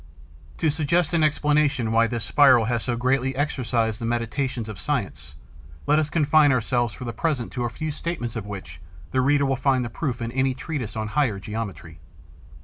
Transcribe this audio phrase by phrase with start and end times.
[0.57, 5.35] To suggest an explanation why this spiral has so greatly exercised the meditations of science,
[5.85, 9.45] let us confine ourselves for the present to a few statements of which the reader
[9.45, 11.99] will find the proof in any treatise on higher geometry.